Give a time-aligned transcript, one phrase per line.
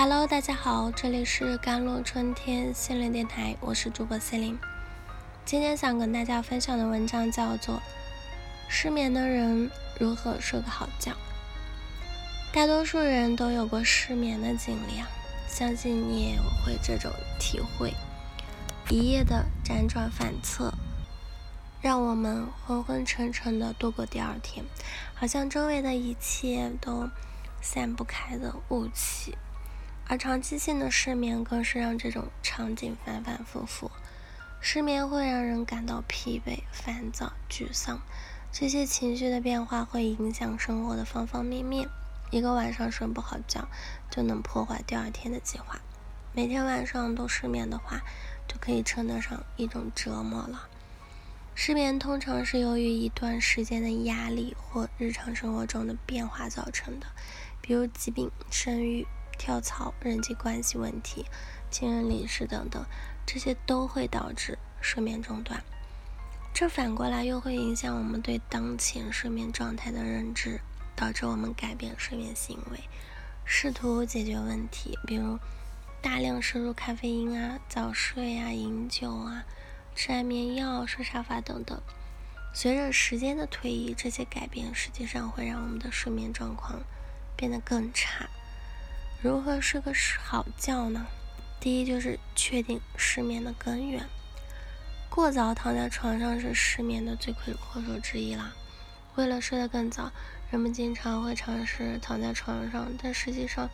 [0.00, 4.56] Hello，大家好，这里是甘露春天心灵电台，我是主播 C 琳。
[5.44, 7.74] 今天想跟大家分享的文章叫做
[8.68, 11.10] 《失眠的人如何睡个好觉》。
[12.52, 15.08] 大多数人都有过失眠的经历啊，
[15.48, 17.10] 相信你也会这种
[17.40, 17.92] 体会。
[18.88, 20.72] 一夜的辗转反侧，
[21.82, 24.64] 让我们昏昏沉沉的度过第二天，
[25.16, 27.10] 好像周围的一切都
[27.60, 29.36] 散不开的雾气。
[30.08, 33.90] 而长期性的失眠更是让这种场景反反复复。
[34.58, 38.00] 失眠会让人感到疲惫、烦躁、沮丧，
[38.50, 41.88] 这些情绪的变化会影响生活的方方面面。
[42.30, 43.68] 一个晚上睡不好觉，
[44.10, 45.78] 就能破坏第二天的计划。
[46.32, 48.00] 每天晚上都失眠的话，
[48.48, 50.68] 就可以称得上一种折磨了。
[51.54, 57.06] 失眠通常是由于一段时间的压力或日常生活中的变化造成的，
[57.60, 59.06] 比如疾病、生育。
[59.38, 61.24] 跳槽、人际关系问题、
[61.70, 62.84] 亲人离世等等，
[63.24, 65.62] 这些都会导致睡眠中断。
[66.52, 70.60] 这反过来又会影响我们对当前睡眠状态的认知，
[70.96, 72.80] 导致我们改变睡眠行为，
[73.44, 75.38] 试图解决问题，比如
[76.02, 79.44] 大量摄入咖啡因啊、早睡啊、饮酒啊、
[79.94, 81.80] 吃安眠药、睡沙发等等。
[82.52, 86.80] 随着时间的推移，这些改变实际上会让我们的睡眠状况
[87.36, 88.28] 变得更差。
[89.20, 91.08] 如何睡个好觉呢？
[91.58, 94.06] 第一就是确定失眠的根源。
[95.10, 98.52] 过早躺在床上是失眠的罪魁祸首之一啦。
[99.16, 100.12] 为了睡得更早，
[100.52, 103.68] 人们经常会尝试躺在床上，但实际上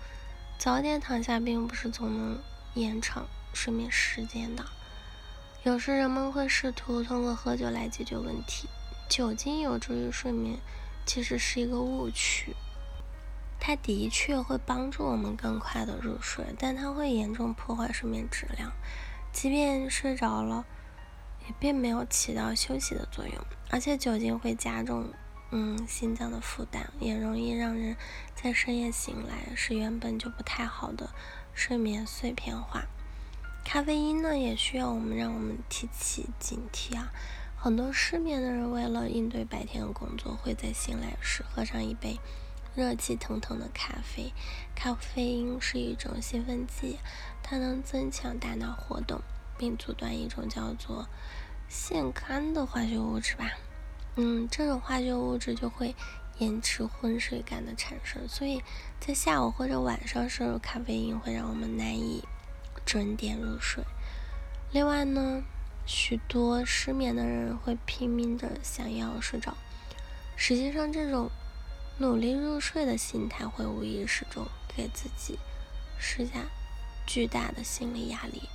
[0.58, 4.64] 早点躺下并不是总能延长睡眠时间的。
[5.62, 8.66] 有时人们会试图通过喝酒来解决问题，
[9.10, 10.58] 酒精有助于睡眠，
[11.04, 12.56] 其实是一个误区。
[13.58, 18.72] 它的确会帮助我们更快的入睡，但它会严重破坏睡眠质量。
[19.33, 20.64] 即便睡着了，
[21.46, 23.34] 也并没有起到休息的作用。
[23.70, 25.11] 而且酒精会加重
[25.51, 27.96] 嗯心脏的负担，也容易让人
[28.34, 31.11] 在深夜醒来，使原本就不太好的
[31.55, 32.84] 睡眠碎片化。
[33.64, 37.11] 咖啡因呢，也需要我们让我们提起警惕啊。
[37.57, 42.20] 很多失眠的人为了应对白天的工作，会在醒来时喝上一杯。
[42.74, 44.33] 热气腾腾的咖啡，
[44.74, 46.98] 咖啡因是一种兴奋剂，
[47.40, 49.20] 它能增强大脑活动，
[49.57, 51.07] 并阻断一种叫做
[51.68, 53.52] 腺苷的化学物质吧。
[54.17, 55.95] 嗯，这种化学物质就会
[56.39, 58.61] 延迟昏睡感的产生，所以
[58.98, 62.24] 在下午或者晚上摄入咖啡因会让我们难以
[62.84, 63.84] 准点入睡。
[64.73, 65.45] 另外呢，
[65.86, 69.57] 许多失眠的人会拼命的想要睡着，
[70.34, 71.30] 实际上这种。
[71.96, 75.38] 努力入睡的心态会无意识中给自己
[75.96, 76.40] 施加
[77.06, 78.48] 巨大的心理压力，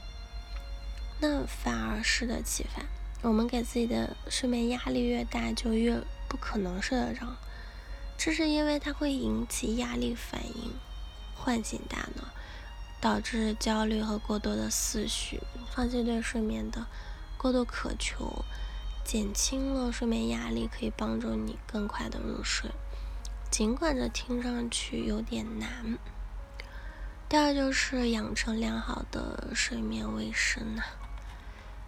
[1.21, 2.85] 那反而适得其反。
[3.21, 7.37] 我们给自己的睡眠压力越大，就越不可能睡得着。
[8.17, 10.73] 这是因为它会引起压力反应，
[11.35, 12.25] 唤醒大脑，
[12.99, 15.39] 导致焦虑和过多的思绪，
[15.73, 16.85] 放弃对睡眠的
[17.37, 18.43] 过度渴求，
[19.05, 22.69] 减轻了睡眠压力，可以帮助你更快的入睡。
[23.59, 25.97] 尽管这听上去有点难。
[27.27, 30.83] 第二就是养成良好的睡眠卫生呐。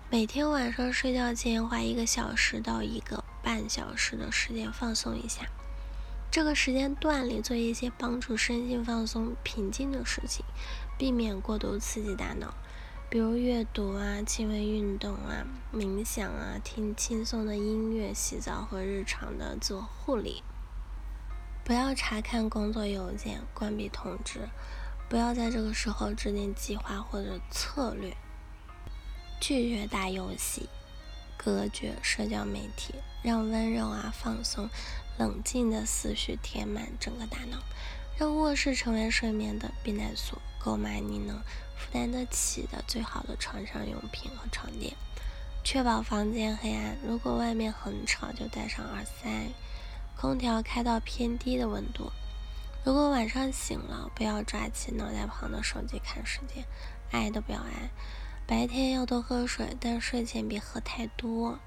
[0.10, 5.46] 每天晚上睡觉前花一个小时到一个半小时的时间放松一下。
[6.30, 10.44] 这个时间段里做一些帮助身心放松、平静的事情，
[10.98, 12.54] 避免过度刺激大脑，
[13.10, 20.44] 比如阅读啊、轻微运动啊、冥想啊、听轻松的音乐、洗澡和日常的自我护理。
[21.64, 24.50] 不要查看工作邮件，关闭通知。
[25.08, 28.16] 不要在这个时候制定计划或者策略。
[29.40, 30.70] 拒绝打游戏，
[31.38, 34.70] 隔绝社交媒体，让温柔啊、放松、
[35.18, 37.58] 冷静的思绪填满整个大脑。
[38.18, 40.42] 让卧室成为睡眠的避难所。
[40.64, 41.40] 购买你能
[41.76, 44.96] 负担得起的最好的床上用品和床垫。
[45.64, 46.96] 确保房间黑暗。
[47.04, 49.50] 如果外面很吵，就戴上耳塞。
[50.22, 52.12] 空调开到偏低的温度。
[52.86, 56.64] 如果晚上醒了，不要抓起脑袋旁的手机看时间，
[57.10, 57.90] 爱都不要爱。
[58.46, 61.58] 白天要多喝水，但睡前别喝太多。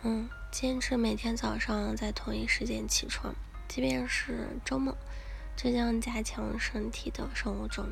[0.00, 3.34] 嗯，坚持每天早上在同一时间起床，
[3.68, 4.96] 即便是周末，
[5.54, 7.84] 这将加强身体的生物钟。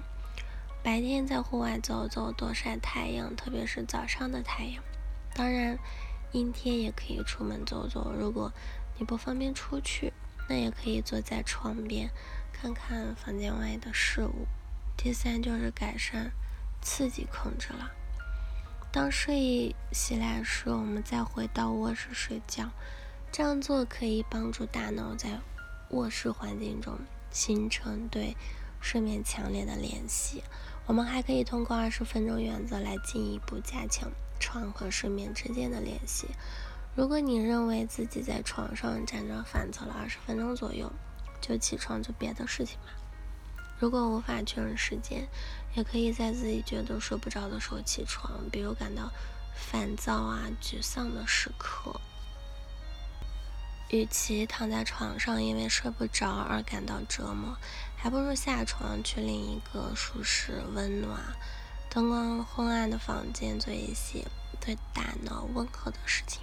[0.83, 4.83] 白天在户外走走，多晒太阳，特别是早上的太阳。
[5.35, 5.79] 当然，
[6.33, 8.11] 阴天也可以出门走走。
[8.19, 8.51] 如果
[8.99, 10.13] 你不方便出去，
[10.49, 12.11] 那也可以坐在窗边，
[12.53, 14.47] 看看房间外的事物。
[14.97, 16.33] 第三就是改善
[16.81, 17.93] 刺激控制了。
[18.91, 22.71] 当睡意袭来时，我们再回到卧室睡觉。
[23.31, 25.39] 这样做可以帮助大脑在
[25.91, 26.99] 卧室环境中
[27.31, 28.35] 形成对
[28.81, 30.43] 睡眠强烈的联系。
[30.87, 34.11] 我们还可以通过二十分钟原则来进一步加强
[34.41, 36.29] 床和睡眠之间的联系。
[36.97, 40.91] 如果你认为自己在床上辗转反侧了二十分钟左右，
[41.43, 42.87] 就起床做别的事情吧。
[43.79, 45.29] 如果无法确认时间，
[45.75, 49.13] 也可以在自己觉得睡不着的时候起床，比如感到
[49.55, 52.01] 烦躁啊、沮丧的时刻。
[53.91, 57.59] 与其躺在床上因为睡不着而感到折磨，
[57.95, 61.21] 还不如下床去另一个舒适、温暖、
[61.91, 64.27] 灯光昏暗的房间做一些
[64.59, 66.41] 对大脑温和的事情。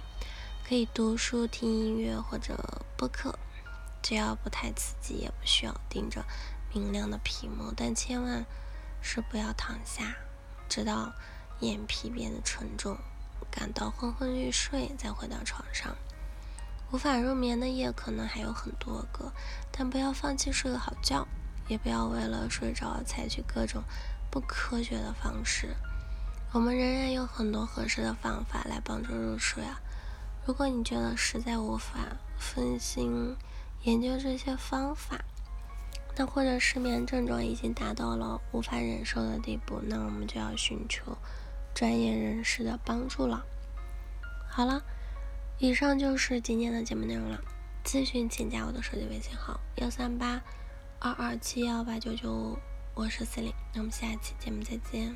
[0.66, 3.38] 可以读书、听音乐或者播客，
[4.02, 6.24] 只要不太刺激，也不需要盯着
[6.72, 7.70] 明亮的屏幕。
[7.76, 8.46] 但千万
[9.02, 10.16] 是不要躺下，
[10.66, 11.12] 直到
[11.60, 12.96] 眼皮变得沉重，
[13.50, 15.94] 感到昏昏欲睡，再回到床上。
[16.90, 19.34] 无法入眠的夜可能还有很多个，
[19.70, 21.28] 但不要放弃睡个好觉，
[21.68, 23.84] 也不要为了睡着采取各种
[24.30, 25.76] 不科学的方式。
[26.52, 29.78] 我们仍然有很多合适的方法来帮助入睡啊！
[30.46, 33.36] 如果你觉得实在无法分心
[33.82, 35.24] 研究这些方法，
[36.16, 41.16] 那或者失眠症状已经达到了无法忍受的地步，那我们就要寻求
[41.74, 43.44] 专业人士的帮助了。
[44.48, 44.82] 好了。
[45.60, 47.40] 以上就是今天的节目内容了。
[47.84, 50.42] 咨询请加我的手机微信号：幺三八
[50.98, 52.58] 二二七幺八九九五，
[52.92, 55.14] 我是 C 琳，那我们下期节目再见。